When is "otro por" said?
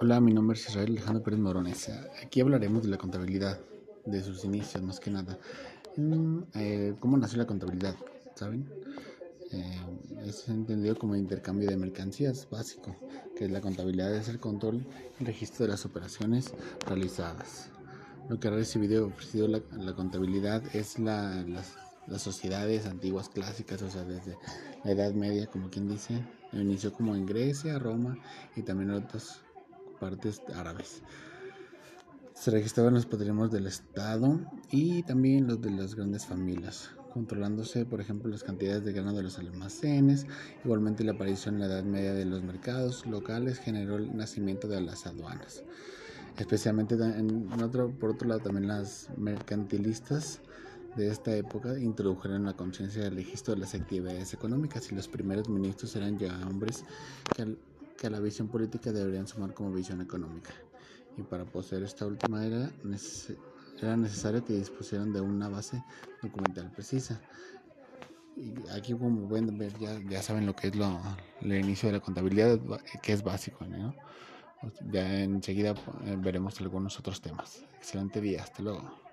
47.60-48.10